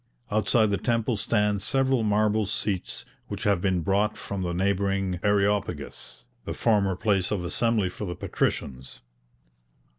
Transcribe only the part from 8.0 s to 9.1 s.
the patricians.